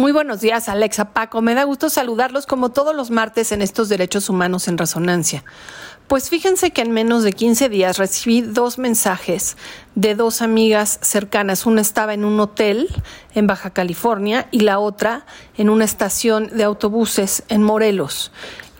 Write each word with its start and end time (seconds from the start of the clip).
Muy 0.00 0.12
buenos 0.12 0.40
días, 0.40 0.70
Alexa 0.70 1.12
Paco. 1.12 1.42
Me 1.42 1.54
da 1.54 1.64
gusto 1.64 1.90
saludarlos 1.90 2.46
como 2.46 2.70
todos 2.70 2.96
los 2.96 3.10
martes 3.10 3.52
en 3.52 3.60
estos 3.60 3.90
derechos 3.90 4.30
humanos 4.30 4.66
en 4.66 4.78
resonancia. 4.78 5.44
Pues 6.06 6.30
fíjense 6.30 6.70
que 6.70 6.80
en 6.80 6.90
menos 6.90 7.22
de 7.22 7.34
15 7.34 7.68
días 7.68 7.98
recibí 7.98 8.40
dos 8.40 8.78
mensajes 8.78 9.58
de 9.96 10.14
dos 10.14 10.40
amigas 10.40 11.00
cercanas. 11.02 11.66
Una 11.66 11.82
estaba 11.82 12.14
en 12.14 12.24
un 12.24 12.40
hotel 12.40 12.88
en 13.34 13.46
Baja 13.46 13.74
California 13.74 14.48
y 14.50 14.60
la 14.60 14.78
otra 14.78 15.26
en 15.58 15.68
una 15.68 15.84
estación 15.84 16.48
de 16.56 16.64
autobuses 16.64 17.42
en 17.48 17.62
Morelos. 17.62 18.32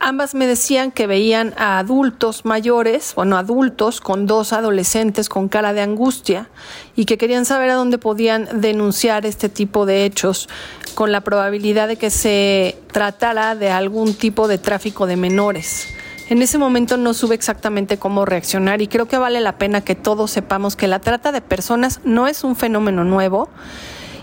Ambas 0.02 0.34
me 0.34 0.46
decían 0.46 0.92
que 0.92 1.06
veían 1.06 1.52
a 1.58 1.78
adultos 1.78 2.46
mayores, 2.46 3.12
bueno, 3.14 3.36
adultos 3.36 4.00
con 4.00 4.26
dos 4.26 4.54
adolescentes 4.54 5.28
con 5.28 5.50
cara 5.50 5.74
de 5.74 5.82
angustia 5.82 6.48
y 6.96 7.04
que 7.04 7.18
querían 7.18 7.44
saber 7.44 7.68
a 7.68 7.74
dónde 7.74 7.98
podían 7.98 8.48
denunciar 8.62 9.26
este 9.26 9.50
tipo 9.50 9.84
de 9.84 10.06
hechos 10.06 10.48
con 10.94 11.12
la 11.12 11.20
probabilidad 11.20 11.86
de 11.86 11.96
que 11.96 12.08
se 12.08 12.78
tratara 12.90 13.54
de 13.54 13.68
algún 13.68 14.14
tipo 14.14 14.48
de 14.48 14.56
tráfico 14.56 15.06
de 15.06 15.16
menores. 15.16 15.86
En 16.30 16.40
ese 16.40 16.56
momento 16.56 16.96
no 16.96 17.12
supe 17.12 17.34
exactamente 17.34 17.98
cómo 17.98 18.24
reaccionar 18.24 18.80
y 18.80 18.88
creo 18.88 19.06
que 19.06 19.18
vale 19.18 19.42
la 19.42 19.58
pena 19.58 19.82
que 19.82 19.96
todos 19.96 20.30
sepamos 20.30 20.76
que 20.76 20.88
la 20.88 21.00
trata 21.00 21.30
de 21.30 21.42
personas 21.42 22.00
no 22.04 22.26
es 22.26 22.42
un 22.42 22.56
fenómeno 22.56 23.04
nuevo. 23.04 23.50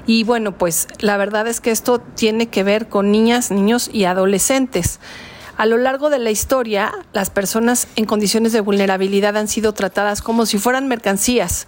Y 0.08 0.24
bueno, 0.24 0.58
pues 0.58 0.88
la 1.02 1.18
verdad 1.18 1.46
es 1.46 1.62
que 1.62 1.70
esto 1.70 2.00
tiene 2.00 2.48
que 2.48 2.64
ver 2.64 2.88
con 2.88 3.12
niñas, 3.12 3.52
niños 3.52 3.92
y 3.94 4.06
adolescentes. 4.06 5.00
A 5.58 5.66
lo 5.66 5.78
largo 5.78 6.12
de 6.12 6.20
la 6.20 6.30
historia, 6.30 6.94
las 7.14 7.32
personas 7.32 7.88
en 7.96 8.06
condiciones 8.06 8.54
de 8.54 8.62
vulnerabilidad 8.62 9.36
han 9.38 9.48
sido 9.48 9.74
tratadas 9.74 10.22
como 10.22 10.46
si 10.46 10.60
fueran 10.60 10.88
mercancías 10.88 11.68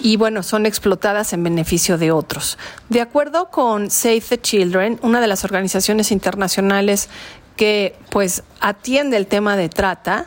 y 0.00 0.16
bueno, 0.16 0.42
son 0.42 0.66
explotadas 0.66 1.32
en 1.32 1.44
beneficio 1.44 1.96
de 1.96 2.10
otros. 2.10 2.58
De 2.88 3.00
acuerdo 3.00 3.50
con 3.50 3.90
Save 3.90 4.20
the 4.22 4.40
Children, 4.40 4.98
una 5.02 5.20
de 5.20 5.28
las 5.28 5.44
organizaciones 5.44 6.10
internacionales 6.10 7.08
que 7.56 7.94
pues 8.10 8.42
atiende 8.58 9.16
el 9.16 9.28
tema 9.28 9.56
de 9.56 9.68
trata, 9.68 10.26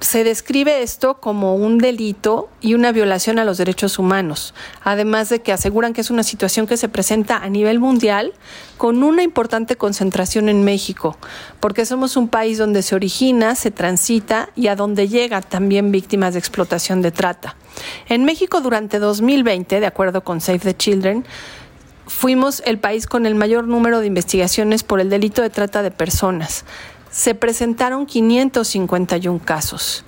se 0.00 0.24
describe 0.24 0.82
esto 0.82 1.20
como 1.20 1.54
un 1.54 1.78
delito 1.78 2.50
y 2.60 2.74
una 2.74 2.92
violación 2.92 3.38
a 3.38 3.44
los 3.44 3.56
derechos 3.56 3.98
humanos, 3.98 4.52
además 4.84 5.30
de 5.30 5.40
que 5.40 5.52
aseguran 5.52 5.94
que 5.94 6.02
es 6.02 6.10
una 6.10 6.22
situación 6.22 6.66
que 6.66 6.76
se 6.76 6.88
presenta 6.88 7.38
a 7.38 7.48
nivel 7.48 7.78
mundial 7.80 8.34
con 8.76 9.02
una 9.02 9.22
importante 9.22 9.76
concentración 9.76 10.50
en 10.50 10.64
México, 10.64 11.16
porque 11.60 11.86
somos 11.86 12.16
un 12.16 12.28
país 12.28 12.58
donde 12.58 12.82
se 12.82 12.94
origina, 12.94 13.54
se 13.54 13.70
transita 13.70 14.50
y 14.54 14.66
a 14.66 14.76
donde 14.76 15.08
llegan 15.08 15.42
también 15.42 15.90
víctimas 15.90 16.34
de 16.34 16.40
explotación 16.40 17.00
de 17.00 17.10
trata. 17.10 17.56
En 18.08 18.24
México 18.24 18.60
durante 18.60 18.98
2020, 18.98 19.80
de 19.80 19.86
acuerdo 19.86 20.22
con 20.22 20.42
Save 20.42 20.58
the 20.58 20.76
Children, 20.76 21.24
fuimos 22.06 22.62
el 22.66 22.78
país 22.78 23.06
con 23.06 23.24
el 23.24 23.34
mayor 23.34 23.66
número 23.66 24.00
de 24.00 24.06
investigaciones 24.06 24.82
por 24.82 25.00
el 25.00 25.08
delito 25.08 25.42
de 25.42 25.50
trata 25.50 25.82
de 25.82 25.90
personas. 25.90 26.64
Se 27.16 27.34
presentaron 27.34 28.04
551 28.04 29.40
casos. 29.42 30.04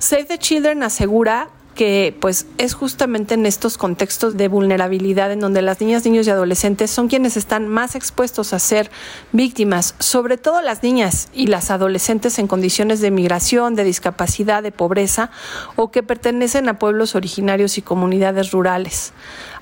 Save 0.00 0.24
the 0.24 0.36
Children 0.38 0.82
asegura 0.82 1.48
que 1.76 2.16
pues 2.20 2.46
es 2.58 2.74
justamente 2.74 3.34
en 3.34 3.46
estos 3.46 3.78
contextos 3.78 4.36
de 4.36 4.48
vulnerabilidad 4.48 5.30
en 5.30 5.38
donde 5.38 5.62
las 5.62 5.80
niñas, 5.80 6.04
niños 6.04 6.26
y 6.26 6.30
adolescentes 6.30 6.90
son 6.90 7.06
quienes 7.06 7.36
están 7.36 7.68
más 7.68 7.94
expuestos 7.94 8.52
a 8.52 8.58
ser 8.58 8.90
víctimas, 9.30 9.94
sobre 10.00 10.36
todo 10.36 10.60
las 10.60 10.82
niñas 10.82 11.28
y 11.32 11.46
las 11.46 11.70
adolescentes 11.70 12.40
en 12.40 12.48
condiciones 12.48 13.00
de 13.00 13.12
migración, 13.12 13.76
de 13.76 13.84
discapacidad, 13.84 14.64
de 14.64 14.72
pobreza 14.72 15.30
o 15.76 15.92
que 15.92 16.02
pertenecen 16.02 16.68
a 16.68 16.80
pueblos 16.80 17.14
originarios 17.14 17.78
y 17.78 17.82
comunidades 17.82 18.50
rurales. 18.50 19.12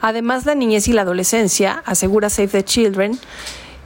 Además, 0.01 0.47
la 0.47 0.55
niñez 0.55 0.89
y 0.89 0.95
la 0.95 1.03
adolescencia, 1.03 1.83
asegura 1.85 2.31
Save 2.31 2.49
the 2.49 2.65
Children, 2.65 3.19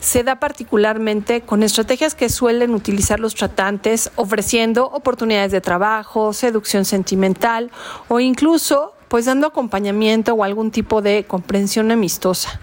se 0.07 0.23
da 0.23 0.37
particularmente 0.37 1.41
con 1.41 1.65
estrategias 1.65 2.15
que 2.15 2.29
suelen 2.29 2.75
utilizar 2.75 3.19
los 3.19 3.35
tratantes 3.35 4.13
ofreciendo 4.15 4.87
oportunidades 4.87 5.51
de 5.51 5.61
trabajo, 5.61 6.33
seducción 6.33 6.85
sentimental 6.85 7.73
o 8.07 8.21
incluso 8.21 8.95
pues 9.09 9.25
dando 9.25 9.49
acompañamiento 9.49 10.33
o 10.35 10.45
algún 10.45 10.71
tipo 10.71 11.03
de 11.03 11.25
comprensión 11.25 11.91
amistosa. 11.91 12.61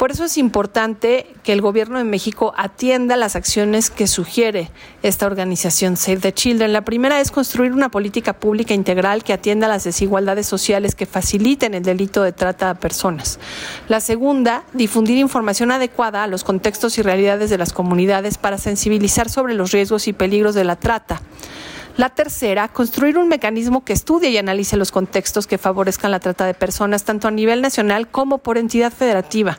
Por 0.00 0.12
eso 0.12 0.24
es 0.24 0.38
importante 0.38 1.26
que 1.42 1.52
el 1.52 1.60
gobierno 1.60 1.98
de 1.98 2.04
México 2.04 2.54
atienda 2.56 3.18
las 3.18 3.36
acciones 3.36 3.90
que 3.90 4.06
sugiere 4.06 4.70
esta 5.02 5.26
organización 5.26 5.98
Save 5.98 6.20
the 6.20 6.32
Children. 6.32 6.72
La 6.72 6.86
primera 6.86 7.20
es 7.20 7.30
construir 7.30 7.74
una 7.74 7.90
política 7.90 8.32
pública 8.32 8.72
integral 8.72 9.22
que 9.22 9.34
atienda 9.34 9.68
las 9.68 9.84
desigualdades 9.84 10.46
sociales 10.46 10.94
que 10.94 11.04
faciliten 11.04 11.74
el 11.74 11.82
delito 11.82 12.22
de 12.22 12.32
trata 12.32 12.68
de 12.68 12.80
personas. 12.80 13.38
La 13.88 14.00
segunda, 14.00 14.64
difundir 14.72 15.18
información 15.18 15.70
adecuada 15.70 16.24
a 16.24 16.28
los 16.28 16.44
contextos 16.44 16.96
y 16.96 17.02
realidades 17.02 17.50
de 17.50 17.58
las 17.58 17.74
comunidades 17.74 18.38
para 18.38 18.56
sensibilizar 18.56 19.28
sobre 19.28 19.52
los 19.52 19.70
riesgos 19.70 20.08
y 20.08 20.14
peligros 20.14 20.54
de 20.54 20.64
la 20.64 20.76
trata. 20.76 21.20
La 21.98 22.08
tercera, 22.08 22.68
construir 22.68 23.18
un 23.18 23.28
mecanismo 23.28 23.84
que 23.84 23.92
estudie 23.92 24.30
y 24.30 24.38
analice 24.38 24.78
los 24.78 24.92
contextos 24.92 25.46
que 25.46 25.58
favorezcan 25.58 26.10
la 26.10 26.20
trata 26.20 26.46
de 26.46 26.54
personas, 26.54 27.04
tanto 27.04 27.28
a 27.28 27.30
nivel 27.30 27.60
nacional 27.60 28.08
como 28.08 28.38
por 28.38 28.56
entidad 28.56 28.90
federativa. 28.90 29.58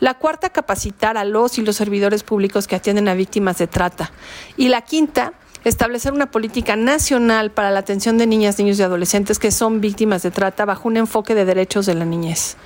La 0.00 0.14
cuarta, 0.14 0.50
capacitar 0.50 1.16
a 1.16 1.24
los 1.24 1.58
y 1.58 1.62
los 1.62 1.76
servidores 1.76 2.22
públicos 2.22 2.66
que 2.66 2.76
atienden 2.76 3.08
a 3.08 3.14
víctimas 3.14 3.58
de 3.58 3.66
trata. 3.66 4.10
Y 4.56 4.68
la 4.68 4.82
quinta, 4.82 5.32
establecer 5.64 6.12
una 6.12 6.30
política 6.30 6.76
nacional 6.76 7.50
para 7.50 7.70
la 7.70 7.80
atención 7.80 8.18
de 8.18 8.26
niñas, 8.26 8.58
niños 8.58 8.78
y 8.78 8.82
adolescentes 8.82 9.38
que 9.38 9.50
son 9.50 9.80
víctimas 9.80 10.22
de 10.22 10.30
trata 10.30 10.64
bajo 10.64 10.88
un 10.88 10.96
enfoque 10.96 11.34
de 11.34 11.44
derechos 11.44 11.86
de 11.86 11.94
la 11.94 12.04
niñez. 12.04 12.56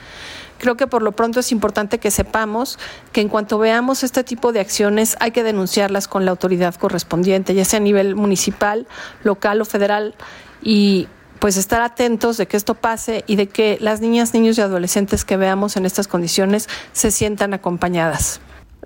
Creo 0.59 0.77
que 0.77 0.89
por 0.89 1.03
lo 1.03 1.13
pronto 1.13 1.39
es 1.39 1.53
importante 1.53 1.99
que 1.99 2.11
sepamos 2.11 2.79
que 3.13 3.21
en 3.21 3.29
cuanto 3.29 3.59
veamos 3.59 4.03
este 4.03 4.25
tipo 4.25 4.53
de 4.53 4.59
acciones 4.59 5.17
hay 5.21 5.31
que 5.31 5.45
denunciarlas 5.45 6.09
con 6.09 6.25
la 6.25 6.33
autoridad 6.33 6.75
correspondiente, 6.75 7.55
ya 7.55 7.65
sea 7.65 7.79
a 7.79 7.83
nivel 7.83 8.17
municipal, 8.17 8.89
local 9.23 9.61
o 9.61 9.65
federal, 9.65 10.17
y 10.61 11.07
pues 11.39 11.57
estar 11.57 11.81
atentos 11.81 12.37
de 12.37 12.47
que 12.47 12.57
esto 12.57 12.75
pase 12.75 13.25
y 13.27 13.37
de 13.37 13.49
que 13.49 13.79
las 13.81 14.01
niñas, 14.01 14.35
niños 14.35 14.59
y 14.59 14.61
adolescentes 14.61 15.25
que 15.25 15.37
veamos 15.37 15.77
en 15.77 15.87
estas 15.87 16.09
condiciones 16.09 16.69
se 16.93 17.11
sientan 17.11 17.55
acompañadas. 17.55 18.41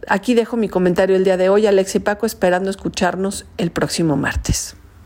Aquí 0.08 0.34
dejo 0.34 0.56
mi 0.56 0.68
comentario 0.68 1.16
el 1.16 1.24
día 1.24 1.36
de 1.36 1.48
hoy, 1.48 1.66
Alex 1.66 1.94
y 1.94 2.00
Paco, 2.00 2.26
esperando 2.26 2.70
escucharnos 2.70 3.46
el 3.56 3.70
próximo 3.70 4.16
martes. 4.16 4.76